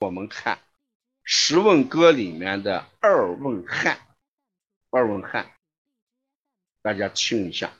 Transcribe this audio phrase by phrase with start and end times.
[0.00, 0.56] 我们看
[1.22, 4.00] 《十问歌》里面的二问汉，
[4.88, 5.52] 二问汉，
[6.80, 7.70] 大家听一下。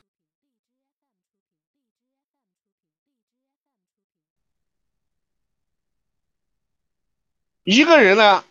[7.62, 8.45] 一个人呢，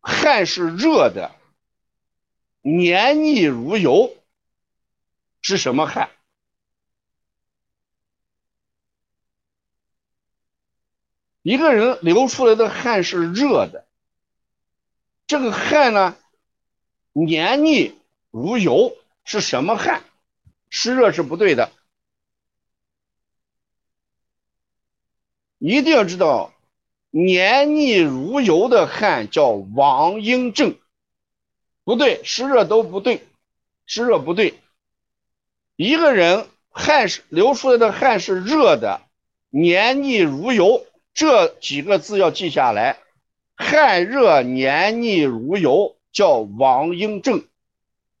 [0.00, 1.36] 汗是热的，
[2.62, 4.16] 黏腻如油，
[5.42, 6.10] 是什么汗？
[11.42, 13.86] 一个人流出来的汗是热的，
[15.26, 16.16] 这个汗呢，
[17.12, 17.98] 黏腻
[18.30, 20.04] 如油，是什么汗？
[20.68, 21.72] 湿热是不对的，
[25.58, 26.52] 一定要知道，
[27.10, 30.76] 黏腻如油的汗叫王阴症，
[31.84, 33.26] 不对，湿热都不对，
[33.86, 34.60] 湿热不对。
[35.76, 39.00] 一个人汗是流出来的汗是热的，
[39.48, 40.86] 黏腻如油。
[41.12, 42.98] 这几个字要记下来，
[43.56, 47.44] 汗热黏腻如油，叫王阴症。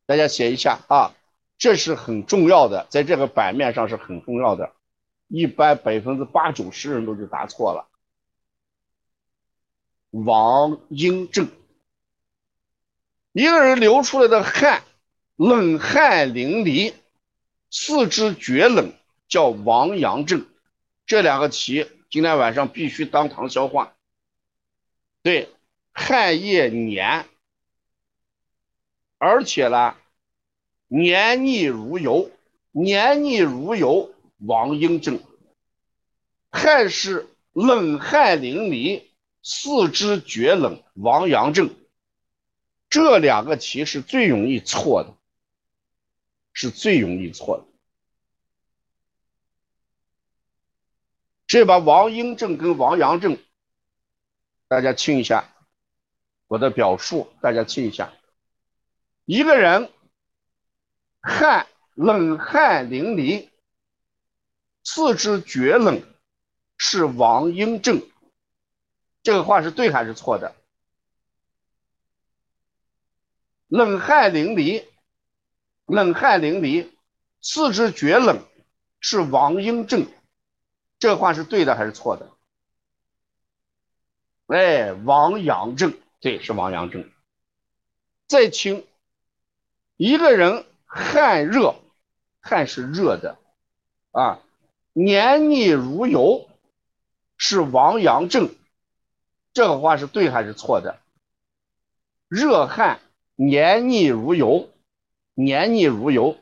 [0.06, 1.14] 大家写一下啊，
[1.56, 4.72] 这是很重要的，在这个版面上是很重要的。
[5.28, 7.86] 一般百分之八九十人都就答错了。
[10.10, 11.48] 王英正，
[13.32, 14.82] 一个人流出来的汗，
[15.36, 16.92] 冷汗淋漓，
[17.70, 18.92] 四肢厥冷，
[19.28, 20.44] 叫王阳症。
[21.06, 21.86] 这两个题。
[22.10, 23.94] 今天晚上必须当堂消化。
[25.22, 25.48] 对，
[25.92, 27.26] 汗液黏，
[29.16, 29.94] 而且呢，
[30.88, 32.32] 黏腻如油，
[32.72, 35.22] 黏腻如油，王英症。
[36.50, 39.04] 汗是冷汗淋漓，
[39.44, 41.76] 四肢厥冷，王阳症。
[42.88, 45.14] 这两个题是最容易错的，
[46.52, 47.69] 是最容易错的。
[51.50, 53.36] 这把王阴症跟王阳症，
[54.68, 55.52] 大家听一下
[56.46, 58.12] 我的表述，大家听一下。
[59.24, 59.90] 一个人
[61.20, 63.48] 汗冷汗淋漓，
[64.84, 66.04] 四肢厥冷，
[66.76, 68.00] 是王阴症。
[69.24, 70.54] 这个话是对还是错的？
[73.66, 74.84] 冷汗淋漓，
[75.86, 76.88] 冷汗淋漓，
[77.40, 78.40] 四肢厥冷，
[79.00, 80.06] 是王阴症。
[81.00, 82.30] 这话是对的还是错的？
[84.46, 87.10] 哎，王阳症，对，是王阳症。
[88.28, 88.86] 再听，
[89.96, 91.74] 一个人汗热，
[92.40, 93.38] 汗是热的，
[94.12, 94.40] 啊，
[94.92, 96.48] 黏腻如油，
[97.36, 98.54] 是王阳症。
[99.52, 101.00] 这个话是对还是错的？
[102.28, 103.00] 热汗
[103.36, 104.68] 黏腻如油，
[105.34, 106.36] 黏腻如油，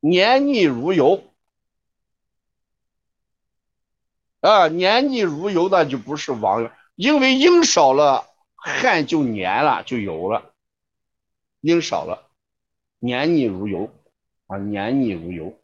[0.00, 1.22] 黏腻如油。
[4.40, 10.54] 啊，黏腻如油的就不是王，因为阴少了，汗就黏了，就油了。
[11.60, 12.30] 阴少了，
[13.00, 13.92] 黏腻如油
[14.46, 15.58] 啊，黏腻如油。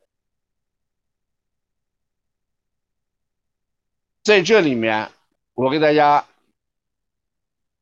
[4.24, 5.12] 在这里面，
[5.52, 6.26] 我给大家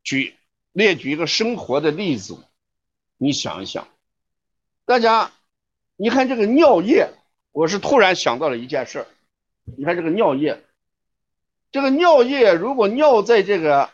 [0.02, 0.36] 举
[0.72, 2.36] 列举一个生活的例子，
[3.16, 3.88] 你想一想，
[4.84, 5.32] 大家，
[5.96, 7.08] 你看这个尿液，
[7.52, 9.06] 我是突然想到了一件事
[9.64, 10.62] 你看这个尿液。
[11.72, 13.90] 这个尿液如果尿在这个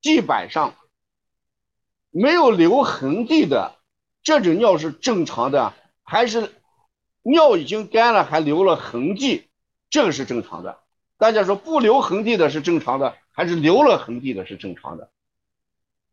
[0.00, 0.74] 地板上，
[2.10, 3.74] 没有留痕迹的，
[4.22, 6.52] 这种尿是正常的，还是
[7.22, 9.48] 尿已经干了还留了痕迹，
[9.90, 10.78] 这个是正常的。
[11.18, 15.10] 大家说不留痕迹的是正常的，还是留了痕迹的是正常的？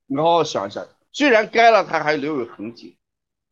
[0.07, 2.97] 你好好想一下，虽然干了它还留有痕迹，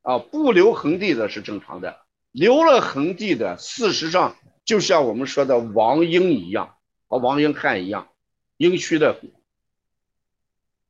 [0.02, 2.02] 啊，不留痕迹的是正常的，
[2.32, 4.36] 留了痕迹的，事实上
[4.66, 6.76] 就像我们说的王英一样。
[7.12, 8.08] 和王英汉一样，
[8.56, 9.20] 阴虚的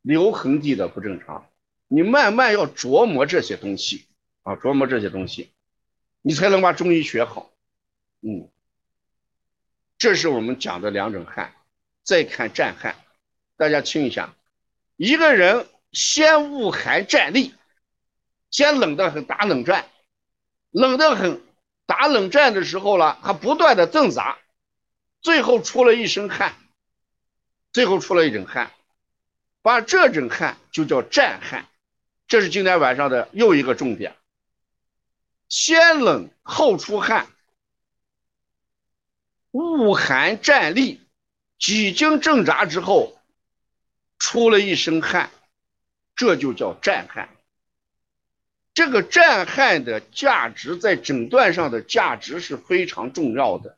[0.03, 1.49] 留痕迹的不正常。
[1.87, 4.05] 你慢慢要琢磨这些东西
[4.43, 5.49] 啊，琢磨这些东西，
[6.21, 7.49] 你才能把中医学好。
[8.21, 8.47] 嗯，
[9.97, 11.55] 这是我们讲的两种汗。
[12.03, 12.95] 再看战汗，
[13.57, 14.35] 大家听一下，
[14.97, 17.55] 一个人先恶寒战栗，
[18.51, 19.89] 先冷得很，打冷战，
[20.69, 21.41] 冷得很，
[21.87, 24.37] 打冷战的时候了，还不断的挣扎。
[25.21, 26.55] 最后出了一身汗，
[27.71, 28.71] 最后出了一整汗，
[29.61, 31.67] 把这整汗就叫战汗，
[32.27, 34.15] 这是今天晚上的又一个重点。
[35.47, 37.27] 先冷后出汗，
[39.51, 41.01] 恶寒战栗，
[41.59, 43.19] 几经挣扎之后，
[44.17, 45.29] 出了一身汗，
[46.15, 47.29] 这就叫战汗。
[48.73, 53.77] 这个战汗的价值在诊断上的价值是非常重要的。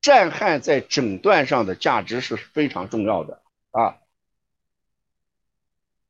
[0.00, 3.98] 战汗在诊断上的价值是非常重要的啊，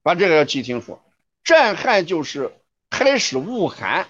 [0.02, 1.00] 把这个要记清楚。
[1.42, 2.52] 战汗就是
[2.90, 4.06] 开始恶寒，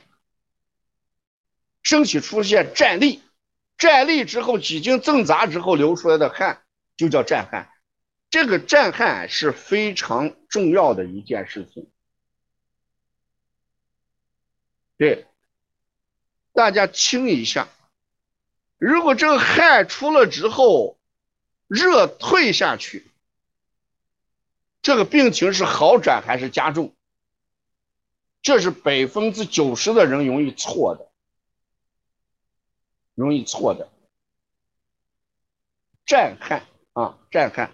[1.82, 3.22] 身体出现战栗，
[3.76, 6.62] 战栗之后几经挣扎之后流出来的汗
[6.96, 7.70] 就叫战汗。
[8.30, 11.88] 这个战汗是非常重要的一件事情。
[14.96, 15.26] 对，
[16.52, 17.68] 大家听一下。
[18.78, 20.96] 如果这个汗出了之后，
[21.66, 23.10] 热退下去，
[24.82, 26.94] 这个病情是好转还是加重？
[28.40, 31.08] 这是百分之九十的人容易错的，
[33.16, 33.90] 容易错的。
[36.06, 37.72] 战汗啊，战汗。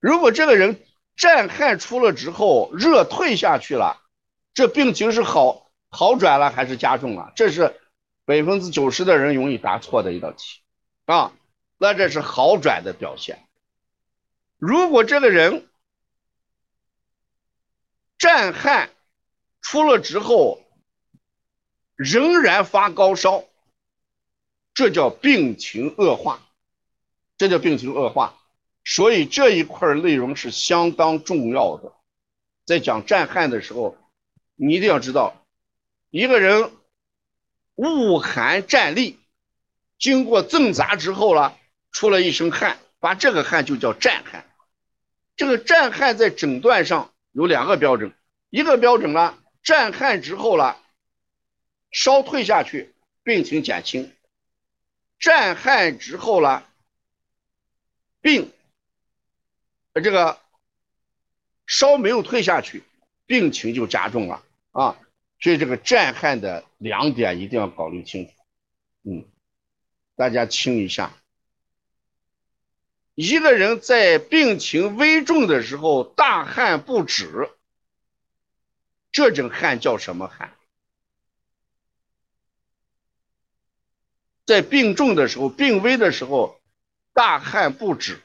[0.00, 0.84] 如果这个人
[1.16, 4.02] 战汗出了之后，热退下去了，
[4.52, 7.32] 这病情是好好转了还是加重了？
[7.34, 7.78] 这是。
[8.24, 10.60] 百分之九十的人容易答错的一道题
[11.06, 11.32] 啊，
[11.76, 13.44] 那这是好转的表现。
[14.58, 15.68] 如果这个人
[18.16, 18.90] 战汗
[19.60, 20.62] 出了之后
[21.96, 23.44] 仍然发高烧，
[24.72, 26.40] 这叫病情恶化，
[27.36, 28.38] 这叫病情恶化。
[28.84, 31.92] 所以这一块内容是相当重要的。
[32.64, 33.96] 在讲战汗的时候，
[34.54, 35.44] 你一定要知道
[36.10, 36.70] 一个人。
[37.74, 39.18] 恶寒战栗，
[39.98, 41.58] 经过挣扎之后了，
[41.90, 44.48] 出了一身汗，把这个汗就叫战汗。
[45.36, 48.14] 这个战汗在诊断上有两个标准，
[48.50, 50.78] 一个标准呢，战汗之后了，
[51.90, 54.10] 烧退下去，病情减轻；
[55.18, 56.68] 战汗之后了，
[58.20, 58.52] 病，
[59.94, 60.38] 这个
[61.66, 62.82] 烧没有退下去，
[63.26, 64.42] 病情就加重了
[64.72, 64.98] 啊。
[65.42, 68.32] 所以这个战汗的两点一定要考虑清楚，
[69.02, 69.26] 嗯，
[70.14, 71.12] 大家听一下，
[73.16, 77.50] 一个人在病情危重的时候大汗不止，
[79.10, 80.56] 这种汗叫什么汗？
[84.46, 86.60] 在病重的时候、病危的时候
[87.12, 88.22] 大汗不止，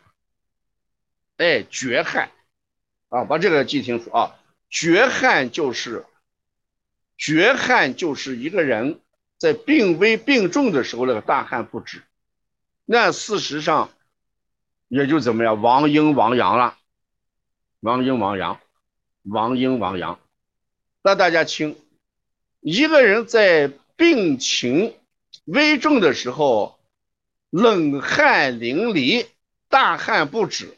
[1.37, 2.31] 哎，绝汗
[3.09, 4.39] 啊，把这个记清楚啊，
[4.69, 6.05] 绝汗就是。
[7.17, 9.01] 绝汗就是一个人
[9.37, 12.03] 在病危病重的时候那个大汗不止，
[12.85, 13.89] 那事实上
[14.87, 16.77] 也就怎么样，亡阴亡阳了，
[17.79, 18.59] 亡阴亡阳，
[19.23, 20.19] 亡阴亡阳。
[21.01, 21.77] 那大家听，
[22.61, 24.93] 一个人在病情
[25.45, 26.79] 危重的时候，
[27.49, 29.27] 冷汗淋漓，
[29.69, 30.77] 大汗不止，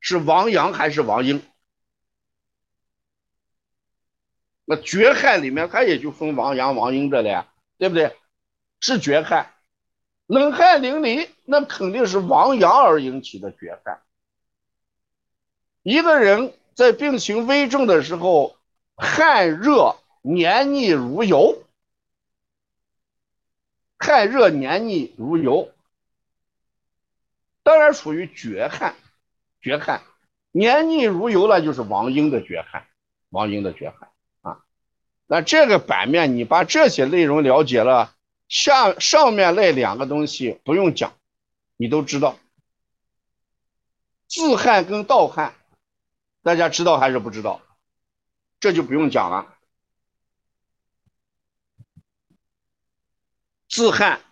[0.00, 1.42] 是亡阳还是亡阴？
[4.70, 7.48] 那绝汗里面，它也就分王阳、王阴的了呀，
[7.78, 8.14] 对不对？
[8.80, 9.54] 是绝汗，
[10.26, 14.02] 冷汗淋漓，那肯定是王阳而引起的绝汗。
[15.82, 18.58] 一个人在病情危重的时候，
[18.94, 21.64] 汗热黏腻如油，
[23.98, 25.72] 汗热黏腻如油，
[27.62, 28.94] 当然属于绝汗。
[29.62, 30.02] 绝汗，
[30.52, 32.86] 黏腻如油那就是王阴的绝汗，
[33.30, 34.10] 王阴的绝汗。
[35.30, 38.16] 那这个版面，你把这些内容了解了，
[38.48, 41.12] 下上面那两个东西不用讲，
[41.76, 42.38] 你都知道。
[44.26, 45.54] 自汗跟盗汗，
[46.42, 47.60] 大家知道还是不知道？
[48.58, 49.54] 这就不用讲了。
[53.68, 54.22] 自汗，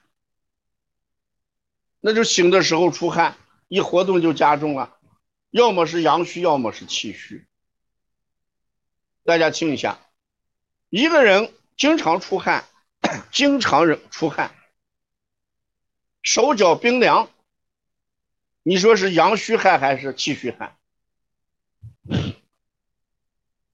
[2.00, 3.36] 那就醒的时候出汗，
[3.68, 4.96] 一活动就加重了，
[5.50, 7.46] 要么是阳虚，要么是气虚。
[9.24, 10.00] 大家听一下。
[10.88, 12.64] 一个人经常出汗，
[13.32, 14.54] 经常出汗，
[16.22, 17.28] 手脚冰凉，
[18.62, 20.76] 你说是阳虚汗还是气虚汗？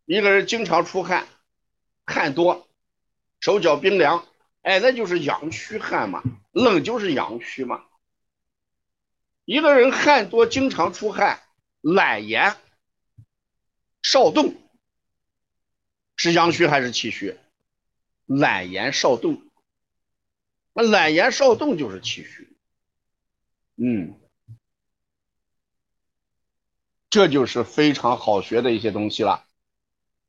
[0.06, 1.28] 一个人经常出汗，
[2.06, 2.66] 汗多，
[3.40, 4.26] 手脚冰凉，
[4.62, 7.84] 哎，那就是阳虚汗嘛，冷就是阳虚嘛。
[9.44, 11.42] 一个人汗多，经常出汗，
[11.82, 12.56] 懒言，
[14.02, 14.54] 少动。
[16.22, 17.36] 是阳虚还是气虚？
[18.26, 19.42] 懒言少动，
[20.72, 22.56] 那懒言少动就是气虚。
[23.74, 24.16] 嗯，
[27.10, 29.44] 这就是非常好学的一些东西了。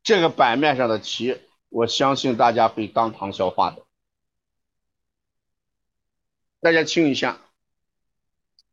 [0.01, 3.85] 这个版面上的题，我相信大家会当堂消化的。
[6.59, 7.39] 大家听一下，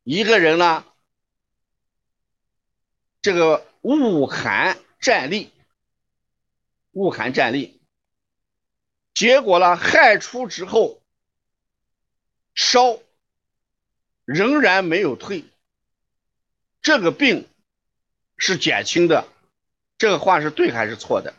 [0.05, 0.87] 一个人呢，
[3.21, 5.51] 这个恶寒战栗。
[6.93, 7.81] 恶寒战栗，
[9.15, 9.77] 结果呢？
[9.77, 11.01] 汗出之后，
[12.55, 12.99] 烧
[14.25, 15.45] 仍然没有退，
[16.83, 17.49] 这个病
[18.37, 19.27] 是减轻的，
[19.99, 21.35] 这个话是对还是错的？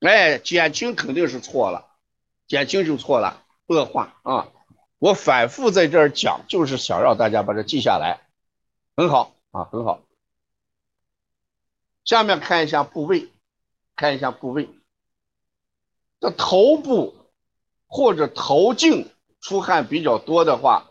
[0.00, 1.90] 哎，减轻肯定是错了，
[2.46, 4.52] 减轻就错了，恶化啊！
[4.98, 8.20] 我反复在这儿讲，就是想让大家把这记下来，
[8.96, 10.07] 很好啊，很好。
[12.08, 13.28] 下面看一下部位，
[13.94, 14.70] 看一下部位。
[16.20, 17.14] 这头部
[17.86, 19.10] 或者头颈
[19.42, 20.88] 出汗比较多的话，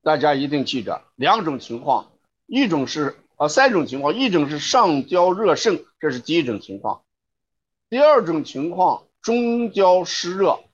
[0.00, 2.12] 大家一定记着两种情况：
[2.46, 7.04] 一种是啊三种情况，一种是上焦热盛，这是第一种情况；
[7.90, 10.64] 第二种情况中焦湿热；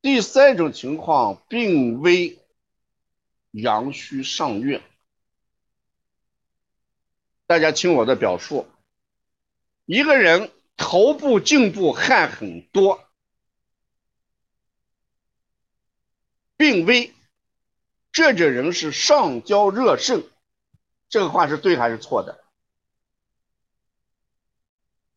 [0.00, 2.38] 第三种情况病危
[3.50, 4.80] 阳虚上热。
[7.50, 8.68] 大家听我的表述，
[9.84, 10.52] 一个人。
[10.76, 13.04] 头部、颈部汗很多，
[16.56, 17.12] 病危，
[18.12, 20.24] 这种人是上焦热盛，
[21.10, 22.42] 这个话是对还是错的？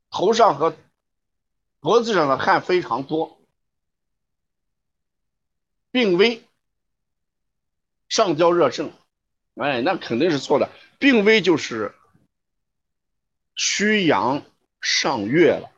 [0.10, 0.76] 头上和
[1.80, 3.40] 脖子上的汗非常多，
[5.92, 6.44] 病危，
[8.10, 8.92] 上焦热盛，
[9.56, 10.70] 哎，那肯定是错的。
[11.00, 11.96] 病危就是
[13.56, 14.46] 虚阳。
[14.86, 15.72] 上月了，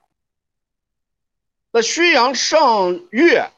[1.69, 3.51] 那虚阳上月，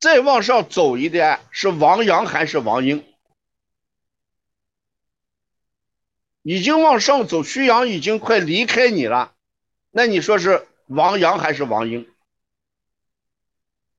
[0.00, 3.06] 再往上走一点是王阳还是王英？
[6.42, 9.36] 已经往上走，虚阳已经快离开你了，
[9.92, 12.12] 那你说是王阳还是王英？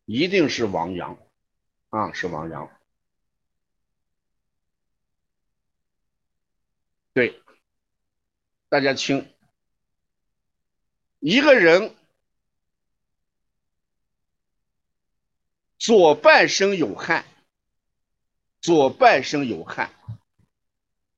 [0.04, 1.18] 一定是王阳，
[1.88, 2.70] 啊，是王阳。
[7.14, 7.42] 对，
[8.68, 9.32] 大家听。
[11.28, 11.96] 一个人
[15.80, 17.26] 左半身有汗，
[18.62, 19.92] 左半身有汗，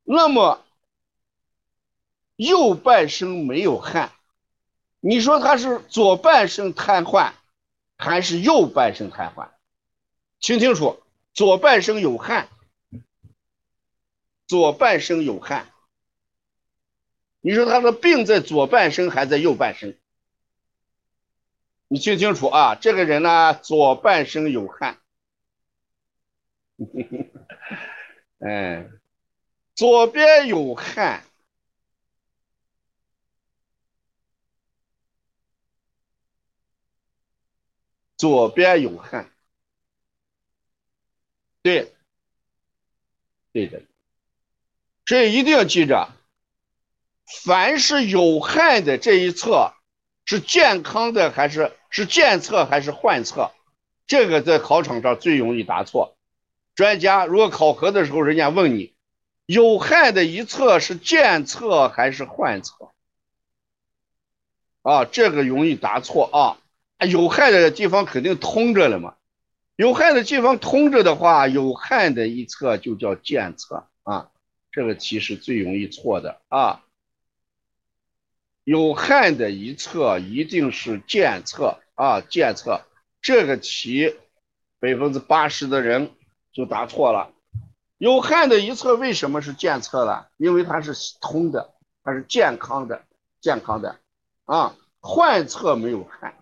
[0.03, 0.63] 那么
[2.37, 4.13] 右半身没有汗，
[5.01, 7.33] 你说他是左半身瘫痪
[7.97, 9.49] 还是右半身瘫痪？
[10.39, 12.47] 听清楚，左半身有汗，
[14.47, 15.69] 左半身有汗。
[17.41, 19.97] 你说他的病在左半身还在右半身？
[21.89, 24.99] 你听清楚啊，这个人呢，左半身有汗，
[28.39, 28.89] 哎，
[29.73, 31.23] 左边有汗，
[38.17, 39.31] 左边有汗，
[41.61, 41.93] 对，
[43.53, 43.81] 对的，
[45.05, 46.16] 这一定要记着。
[47.27, 49.73] 凡是有害的这一侧
[50.25, 53.51] 是健康的还是是健侧还是患侧？
[54.05, 56.15] 这个在考场上最容易答错。
[56.73, 58.93] 专家如果考核的时候，人家问你
[59.45, 62.91] 有害的一侧是健侧还是患侧？
[64.83, 66.57] 啊，这个容易答错啊！
[67.05, 69.15] 有害的地方肯定通着了嘛。
[69.75, 74.29] 有害的地方通着的话，有害的一侧就叫健侧啊。
[74.71, 76.83] 这个题是最容易错的啊。
[78.67, 82.81] 有汗的一侧一定是健侧啊，健侧
[83.21, 84.13] 这个题
[84.81, 86.11] 百分之八十的人
[86.51, 87.31] 就答错了。
[87.97, 90.25] 有汗的一侧为什么是健侧呢？
[90.35, 93.03] 因为它是通的，它是健康的，
[93.39, 93.95] 健康的
[94.43, 94.75] 啊。
[94.99, 96.35] 患侧没有汗，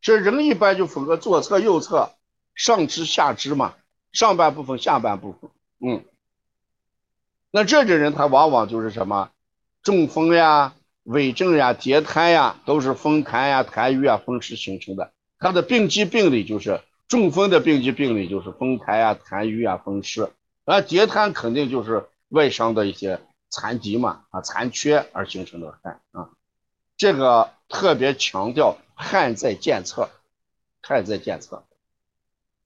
[0.00, 2.14] 这人一般就分个左侧、右侧、
[2.54, 3.74] 上肢、下肢嘛，
[4.12, 5.50] 上半部分、下半部分。
[5.80, 6.06] 嗯，
[7.50, 9.30] 那这种人他往往就是什么
[9.82, 10.72] 中风呀。
[11.06, 15.12] 痿症呀、结瘫呀，都是风痰呀、痰瘀啊、风湿形成的。
[15.38, 20.28] 它的病机病理就是中风的病机病理就是风痰呀、痰瘀啊、风湿。
[20.64, 23.20] 而结瘫肯定就是外伤的一些
[23.50, 26.30] 残疾嘛，啊，残缺而形成的汗啊。
[26.96, 30.10] 这个特别强调汗在健侧，
[30.82, 31.62] 汗在健侧。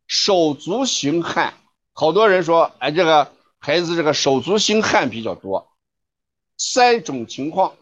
[0.07, 1.53] 手足行汗，
[1.93, 5.69] 好多人说，哎，这个孩子这个手足心汗比较多，
[6.57, 7.75] 三种情况。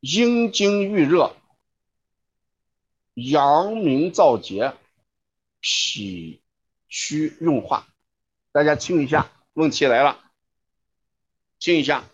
[0.00, 1.36] 阴经郁热，
[3.12, 4.74] 阳明燥结，
[5.60, 6.40] 脾
[6.88, 7.86] 虚运化。
[8.50, 10.18] 大家听一下，问题来了。
[11.58, 12.08] 听一下，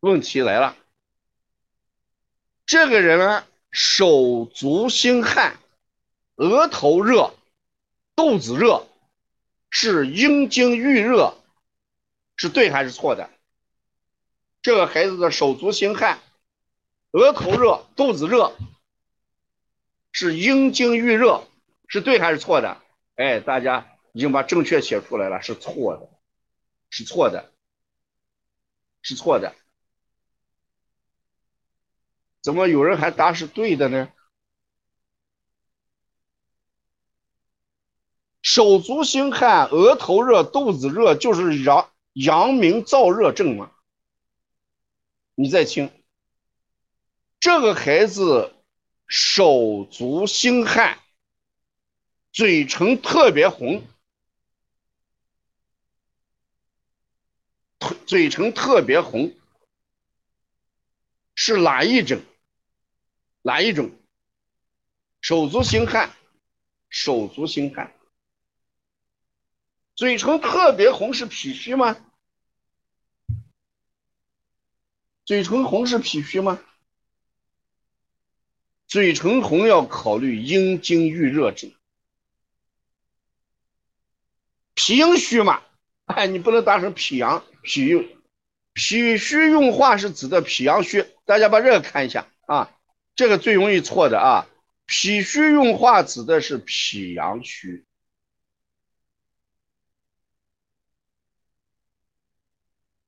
[0.00, 0.76] 问题来了。
[2.66, 5.56] 这个人呢，手足心汗，
[6.34, 7.32] 额头热，
[8.16, 8.88] 肚子热，
[9.70, 11.36] 是阴经郁热，
[12.34, 13.30] 是对还是错的？
[14.60, 16.18] 这个孩子的手足心汗。
[17.14, 18.56] 额头热，肚子热，
[20.10, 21.46] 是阴经郁热，
[21.86, 22.82] 是对还是错的？
[23.14, 26.10] 哎，大家已经把正确写出来了，是错的，
[26.90, 27.52] 是错的，
[29.00, 29.54] 是错的。
[32.42, 34.12] 怎么有人还答是对的呢？
[38.42, 43.70] 手足心汗、额头热、肚子热，就是阳阳明燥热症吗？
[45.36, 45.92] 你再听，
[47.44, 48.54] 这个孩子
[49.06, 50.98] 手足心汗，
[52.32, 53.86] 嘴唇特别红，
[58.06, 59.36] 嘴唇特别红，
[61.34, 62.22] 是哪一种？
[63.42, 63.90] 哪一种？
[65.20, 66.16] 手足心汗，
[66.88, 67.94] 手足心汗，
[69.94, 71.94] 嘴唇特别红是脾虚吗？
[75.26, 76.58] 嘴唇红是脾虚吗？
[78.94, 81.72] 嘴唇红要考虑阴经郁热症，
[84.74, 85.64] 脾阴虚嘛？
[86.04, 88.16] 哎，你不能当成脾阳，脾阴，
[88.72, 91.04] 脾虚用化是指的脾阳虚。
[91.24, 92.70] 大家把这个看一下啊，
[93.16, 94.46] 这个最容易错的啊，
[94.86, 97.84] 脾虚用化指的是脾阳虚。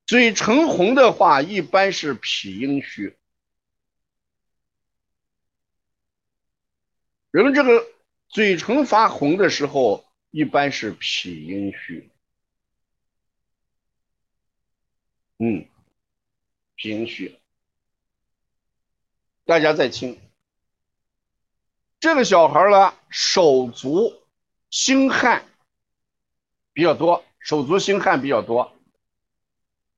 [0.04, 3.16] 嘴唇红的话，一般是脾阴虚。
[7.44, 7.86] 人这个
[8.28, 12.10] 嘴唇发红的时候，一般是脾阴虚。
[15.36, 15.68] 嗯，
[16.76, 17.38] 脾阴虚。
[19.44, 20.18] 大家再听，
[22.00, 24.14] 这个小孩呢，手足
[24.70, 25.44] 心汗
[26.72, 28.74] 比较多，手足心汗比较多。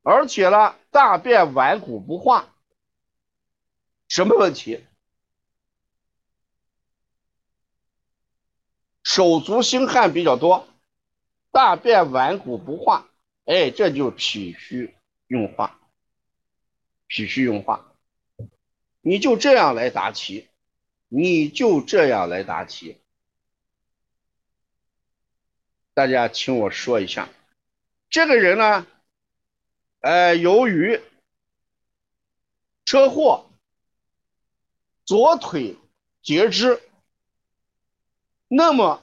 [0.03, 2.53] 而且呢，大便顽固不化，
[4.09, 4.85] 什么问题？
[9.09, 10.69] 手足心汗比较多，
[11.51, 13.09] 大便顽固不化，
[13.47, 14.95] 哎，这就脾虚
[15.29, 15.81] 用化，
[17.07, 17.91] 脾虚用化，
[19.01, 20.47] 你就这样来答题，
[21.09, 22.99] 你就这样来答题，
[25.95, 27.31] 大家听我说一下，
[28.11, 28.87] 这个人呢？
[30.01, 31.01] 呃，由于
[32.85, 33.51] 车祸，
[35.07, 35.77] 左腿
[36.21, 36.83] 截肢，
[38.49, 39.03] 那么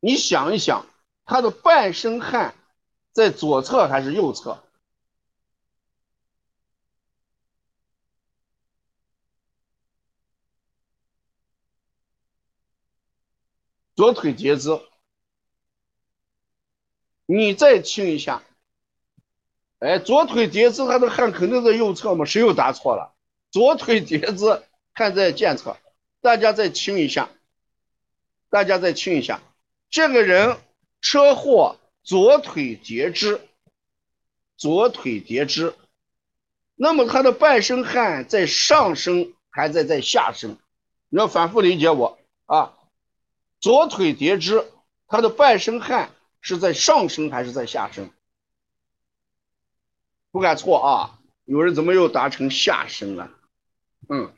[0.00, 0.86] 你想一想，
[1.24, 2.54] 他的半身汗
[3.12, 4.60] 在左侧还是右侧？
[13.96, 14.80] 左腿截肢，
[17.26, 18.42] 你再听一下。
[19.78, 22.24] 哎，左腿截肢，他的汗肯定在右侧嘛？
[22.24, 23.14] 谁又答错了？
[23.52, 25.76] 左腿截肢汗在健侧，
[26.20, 27.30] 大家再听一下，
[28.54, 29.42] 大家再听一下，
[29.90, 30.58] 这个人
[31.00, 33.40] 车祸左腿截肢，
[34.56, 35.74] 左腿截肢，
[36.76, 40.56] 那么他的半身汗在上身还在在下身？
[41.08, 42.78] 你要反复理解我啊，
[43.58, 44.64] 左腿截肢，
[45.08, 48.08] 他的半身汗是在上身还是在下身？
[50.30, 51.18] 不敢错啊！
[51.44, 53.32] 有人怎么又答成下身了？
[54.08, 54.32] 嗯，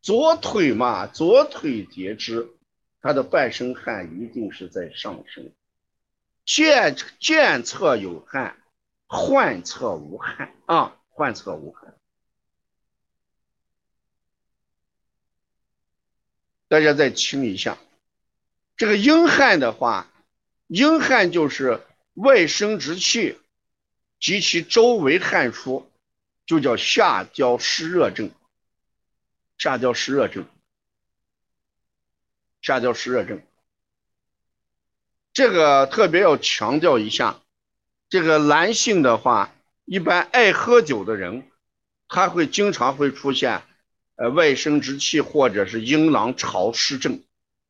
[0.00, 2.48] 左腿嘛，左腿截肢，
[3.00, 5.52] 他的半身汗一定是在上身，
[6.44, 8.56] 健健侧有汗，
[9.06, 11.94] 患侧无汗啊，患侧无汗。
[16.68, 17.78] 大家再听一下，
[18.76, 20.10] 这个阴汗的话，
[20.66, 21.80] 阴汗就是
[22.14, 23.38] 外生殖器。
[24.20, 25.88] 及其周围汗出，
[26.44, 28.32] 就叫下焦湿热症。
[29.58, 30.44] 下焦湿热症，
[32.60, 33.42] 下焦湿热症，
[35.32, 37.40] 这个特别要强调一下。
[38.08, 39.52] 这个男性的话，
[39.84, 41.44] 一般爱喝酒的人，
[42.08, 43.62] 他会经常会出现
[44.16, 47.22] 呃外生殖器或者是阴囊潮湿症，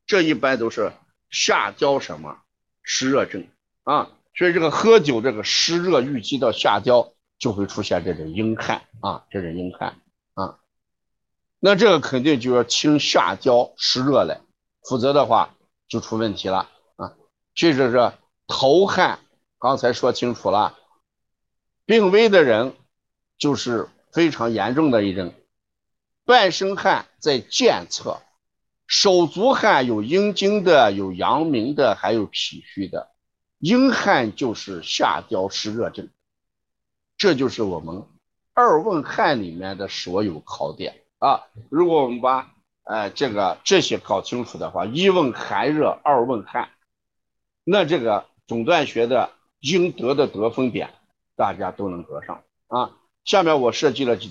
[0.07, 0.93] 这一般都是
[1.29, 2.41] 下焦什么
[2.81, 3.47] 湿热症
[3.83, 4.11] 啊。
[4.35, 9.97] 所以这个喝酒，这个湿热郁积到下焦，就会出现这种阴汗啊，这是阴汗
[10.35, 10.59] 啊。
[11.59, 14.39] 那这个肯定就要清下焦湿热来，
[14.89, 15.55] 否则的话
[15.87, 17.13] 就出问题了啊。
[17.53, 18.11] 这就是
[18.47, 19.19] 头汗，
[19.59, 20.75] 刚才说清楚了，
[21.85, 22.75] 病危的人
[23.37, 25.31] 就是非常严重的一种。
[26.25, 28.19] 半身汗在健侧，
[28.87, 33.11] 手足汗有阴经的，有阳明的，还有脾虚的。
[33.59, 36.09] 阴汗就是下焦湿热症，
[37.15, 38.03] 这就是我们
[38.53, 41.43] 二问汗里面的所有考点啊。
[41.69, 42.55] 如果我们把
[42.89, 46.69] 哎，这个这些搞清楚的话，一问寒热，二问汗，
[47.63, 50.89] 那这个总断学的应得的得分点，
[51.35, 52.97] 大家都能得上啊。
[53.25, 54.27] 下面我设计了几道。